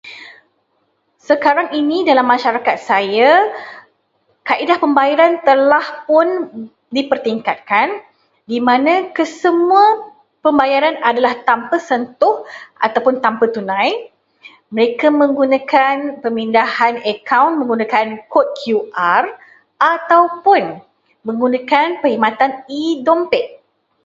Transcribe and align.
Sekarang 1.29 1.67
ini, 1.81 1.97
dalam 2.09 2.25
masyarakat 2.33 2.73
saya, 2.89 3.33
kaedah 4.49 4.77
pembayaran 4.83 5.33
telah 5.49 5.85
pun 6.09 6.27
dipertingkatkan, 6.95 7.87
di 8.51 8.57
mana 8.69 8.93
kesemua 9.17 9.85
pembayaran 10.45 10.95
adalah 11.09 11.33
tanpa 11.49 11.75
sentuh 11.89 12.35
atau 12.85 12.99
tanpa 13.25 13.45
tunai. 13.55 13.91
Mereka 14.75 15.07
menggunakan 15.21 15.95
pemindahan 16.25 16.93
akaun 17.13 17.51
menggunakan 17.61 18.07
kod 18.31 18.47
QR 18.65 19.23
ataupun 19.93 20.61
menggunakan 21.27 21.87
perkhidmatan 22.01 22.51
e-dompet. 22.81 23.45